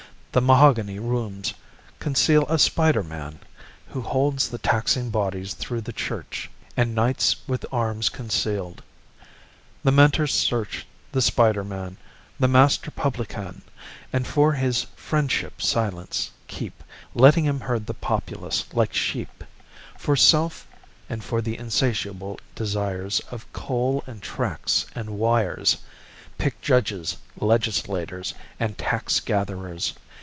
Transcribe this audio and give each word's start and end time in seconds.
The 0.33 0.39
mahogany 0.39 0.97
rooms 0.97 1.53
conceal 1.99 2.45
a 2.47 2.57
spider 2.57 3.03
man 3.03 3.39
Who 3.89 3.99
holds 3.99 4.47
the 4.47 4.59
taxing 4.59 5.09
bodies 5.09 5.53
through 5.53 5.81
the 5.81 5.91
church, 5.91 6.49
And 6.77 6.95
knights 6.95 7.35
with 7.49 7.65
arms 7.69 8.07
concealed. 8.07 8.81
The 9.83 9.91
mentors 9.91 10.33
search 10.33 10.85
The 11.11 11.21
spider 11.21 11.65
man, 11.65 11.97
the 12.39 12.47
master 12.47 12.91
publican, 12.91 13.61
And 14.13 14.25
for 14.25 14.53
his 14.53 14.83
friendship 14.95 15.61
silence 15.61 16.31
keep, 16.47 16.81
Letting 17.13 17.43
him 17.43 17.59
herd 17.59 17.85
the 17.85 17.93
populace 17.93 18.63
like 18.71 18.93
sheep 18.93 19.43
For 19.97 20.15
self 20.15 20.65
and 21.09 21.21
for 21.21 21.41
the 21.41 21.57
insatiable 21.57 22.39
desires 22.55 23.19
Of 23.31 23.51
coal 23.51 24.01
and 24.07 24.21
tracks 24.21 24.85
and 24.95 25.09
wires, 25.19 25.79
Pick 26.37 26.61
judges, 26.61 27.17
legislators, 27.37 28.33
And 28.61 28.77
tax 28.77 29.19
gatherers. 29.19 29.91